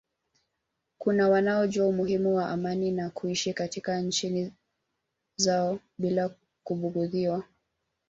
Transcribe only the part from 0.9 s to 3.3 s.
kuna wanaojua umuhimu wa amani na